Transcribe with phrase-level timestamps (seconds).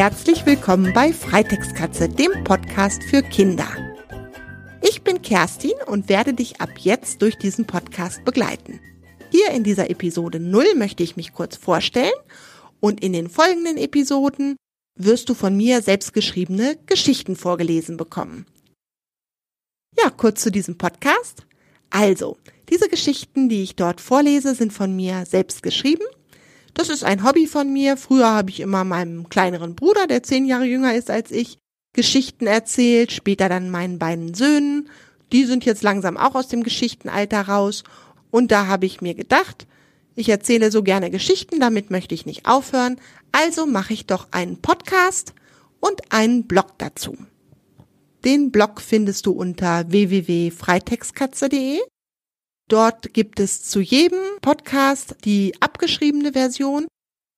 [0.00, 3.68] Herzlich willkommen bei Freitextkatze, dem Podcast für Kinder.
[4.80, 8.80] Ich bin Kerstin und werde dich ab jetzt durch diesen Podcast begleiten.
[9.30, 12.14] Hier in dieser Episode 0 möchte ich mich kurz vorstellen
[12.80, 14.56] und in den folgenden Episoden
[14.98, 18.46] wirst du von mir selbstgeschriebene Geschichten vorgelesen bekommen.
[20.02, 21.44] Ja, kurz zu diesem Podcast.
[21.90, 22.38] Also,
[22.70, 26.06] diese Geschichten, die ich dort vorlese, sind von mir selbst geschrieben.
[26.74, 27.96] Das ist ein Hobby von mir.
[27.96, 31.58] Früher habe ich immer meinem kleineren Bruder, der zehn Jahre jünger ist als ich,
[31.92, 34.88] Geschichten erzählt, später dann meinen beiden Söhnen.
[35.32, 37.84] Die sind jetzt langsam auch aus dem Geschichtenalter raus.
[38.30, 39.66] Und da habe ich mir gedacht,
[40.14, 43.00] ich erzähle so gerne Geschichten, damit möchte ich nicht aufhören.
[43.32, 45.34] Also mache ich doch einen Podcast
[45.80, 47.16] und einen Blog dazu.
[48.24, 51.80] Den Blog findest du unter www.freitextkatze.de.
[52.70, 56.86] Dort gibt es zu jedem Podcast die abgeschriebene Version.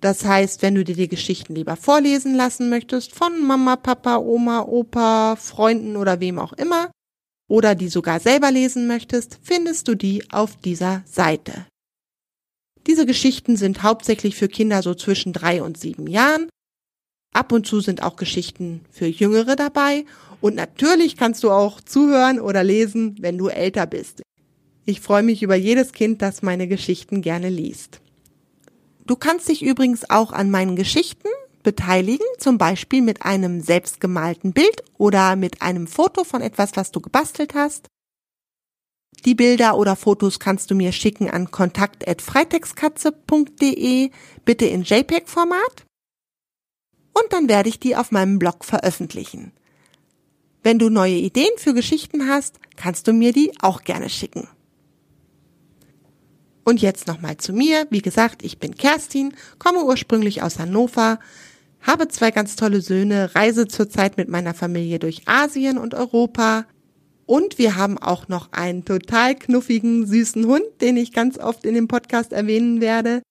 [0.00, 4.62] Das heißt, wenn du dir die Geschichten lieber vorlesen lassen möchtest von Mama, Papa, Oma,
[4.62, 6.92] Opa, Freunden oder wem auch immer,
[7.48, 11.66] oder die sogar selber lesen möchtest, findest du die auf dieser Seite.
[12.86, 16.48] Diese Geschichten sind hauptsächlich für Kinder so zwischen drei und sieben Jahren.
[17.34, 20.04] Ab und zu sind auch Geschichten für Jüngere dabei
[20.40, 24.22] und natürlich kannst du auch zuhören oder lesen, wenn du älter bist.
[24.88, 28.00] Ich freue mich über jedes Kind, das meine Geschichten gerne liest.
[29.04, 31.26] Du kannst dich übrigens auch an meinen Geschichten
[31.64, 37.00] beteiligen, zum Beispiel mit einem selbstgemalten Bild oder mit einem Foto von etwas, was du
[37.00, 37.88] gebastelt hast.
[39.24, 44.10] Die Bilder oder Fotos kannst du mir schicken an kontakt.freitextkatze.de,
[44.44, 45.84] bitte in JPEG-Format.
[47.12, 49.50] Und dann werde ich die auf meinem Blog veröffentlichen.
[50.62, 54.46] Wenn du neue Ideen für Geschichten hast, kannst du mir die auch gerne schicken.
[56.68, 57.86] Und jetzt nochmal zu mir.
[57.90, 61.20] Wie gesagt, ich bin Kerstin, komme ursprünglich aus Hannover,
[61.80, 66.66] habe zwei ganz tolle Söhne, reise zurzeit mit meiner Familie durch Asien und Europa.
[67.24, 71.74] Und wir haben auch noch einen total knuffigen, süßen Hund, den ich ganz oft in
[71.74, 73.22] dem Podcast erwähnen werde.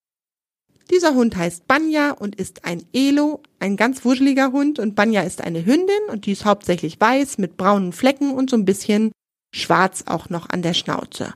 [0.90, 5.41] Dieser Hund heißt Banya und ist ein Elo, ein ganz wuscheliger Hund und Banya ist
[5.41, 9.12] eine Hündin und die ist hauptsächlich weiß mit braunen Flecken und so ein bisschen
[9.53, 11.34] schwarz auch noch an der Schnauze.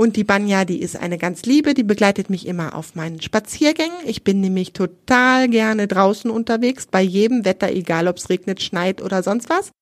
[0.00, 3.98] Und die Banya, die ist eine ganz liebe, die begleitet mich immer auf meinen Spaziergängen.
[4.06, 9.02] Ich bin nämlich total gerne draußen unterwegs, bei jedem Wetter, egal ob es regnet, schneit
[9.02, 9.72] oder sonst was.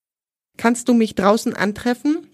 [0.57, 2.27] Kannst du mich draußen antreffen?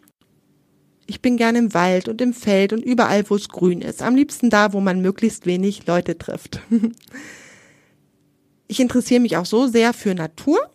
[1.04, 4.00] Ich bin gerne im Wald und im Feld und überall, wo es grün ist.
[4.00, 6.60] Am liebsten da, wo man möglichst wenig Leute trifft.
[8.66, 10.70] ich interessiere mich auch so sehr für Natur,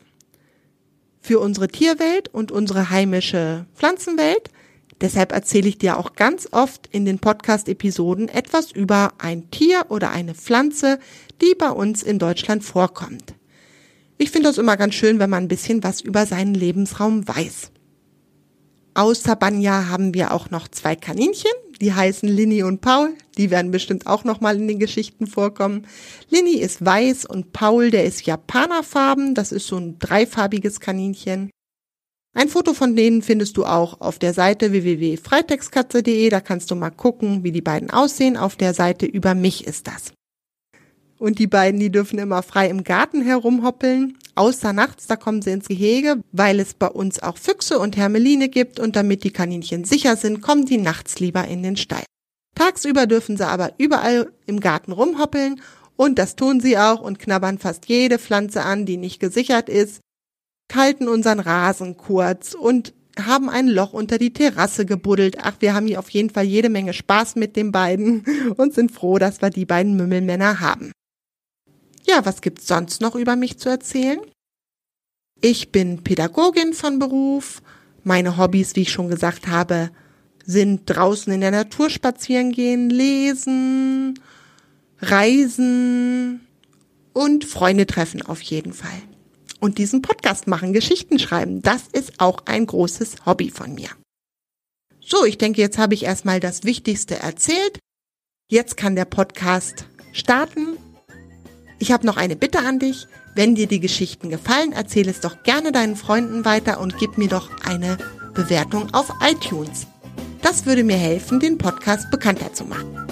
[1.20, 4.52] für unsere Tierwelt und unsere heimische Pflanzenwelt.
[5.01, 10.11] Deshalb erzähle ich dir auch ganz oft in den Podcast-Episoden etwas über ein Tier oder
[10.11, 10.99] eine Pflanze,
[11.41, 13.33] die bei uns in Deutschland vorkommt.
[14.17, 17.71] Ich finde das immer ganz schön, wenn man ein bisschen was über seinen Lebensraum weiß.
[18.93, 23.13] Außer Banja haben wir auch noch zwei Kaninchen, die heißen Linny und Paul.
[23.37, 25.87] Die werden bestimmt auch noch mal in den Geschichten vorkommen.
[26.29, 29.35] Linny ist weiß und Paul, der ist Japanerfarben.
[29.35, 31.49] Das ist so ein dreifarbiges Kaninchen.
[32.39, 36.29] Ein Foto von denen findest du auch auf der Seite www.freitextkatze.de.
[36.29, 38.38] Da kannst du mal gucken, wie die beiden aussehen.
[38.38, 40.13] Auf der Seite über mich ist das.
[41.17, 44.17] Und die beiden, die dürfen immer frei im Garten herumhoppeln.
[44.35, 48.47] Außer nachts, da kommen sie ins Gehege, weil es bei uns auch Füchse und Hermeline
[48.47, 52.05] gibt und damit die Kaninchen sicher sind, kommen die nachts lieber in den Stall.
[52.55, 55.59] Tagsüber dürfen sie aber überall im Garten rumhoppeln
[55.97, 59.99] und das tun sie auch und knabbern fast jede Pflanze an, die nicht gesichert ist,
[60.69, 65.38] kalten unseren Rasen kurz und haben ein Loch unter die Terrasse gebuddelt.
[65.41, 68.24] Ach, wir haben hier auf jeden Fall jede Menge Spaß mit den beiden
[68.56, 70.94] und sind froh, dass wir die beiden Mümmelmänner haben.
[72.08, 74.20] Ja, was gibt's sonst noch über mich zu erzählen?
[75.41, 77.61] Ich bin Pädagogin von Beruf.
[78.03, 79.91] Meine Hobbys, wie ich schon gesagt habe,
[80.46, 84.20] sind draußen in der Natur spazieren gehen, lesen,
[84.99, 86.41] reisen
[87.14, 89.02] und Freunde treffen auf jeden Fall.
[89.59, 93.90] Und diesen Podcast machen, Geschichten schreiben, das ist auch ein großes Hobby von mir.
[95.02, 97.79] So, ich denke, jetzt habe ich erstmal das Wichtigste erzählt.
[98.50, 100.78] Jetzt kann der Podcast starten
[101.79, 103.08] ich habe noch eine Bitte an dich.
[103.35, 107.29] Wenn dir die Geschichten gefallen, erzähle es doch gerne deinen Freunden weiter und gib mir
[107.29, 107.97] doch eine
[108.34, 109.88] Bewertung auf iTunes.
[110.41, 113.08] Das würde mir helfen, den Podcast bekannter zu machen.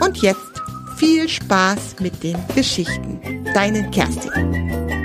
[0.00, 0.62] Und jetzt
[0.96, 3.20] viel Spaß mit den Geschichten.
[3.54, 4.95] Deine Kerstin.